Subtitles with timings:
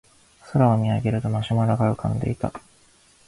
[0.51, 2.51] 空を見上げるとマシュマロが浮かんでいた